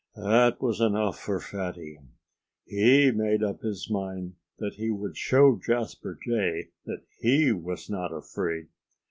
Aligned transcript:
That 0.15 0.59
was 0.59 0.81
enough 0.81 1.19
for 1.19 1.39
Fatty. 1.39 1.99
He 2.65 3.11
made 3.11 3.43
up 3.43 3.61
his 3.61 3.87
mind 3.87 4.33
that 4.57 4.73
he 4.73 4.89
would 4.89 5.15
show 5.15 5.59
Jasper 5.63 6.17
Jay 6.25 6.69
that 6.87 7.03
HE 7.19 7.51
was 7.51 7.87
not 7.87 8.11
afraid. 8.11 8.69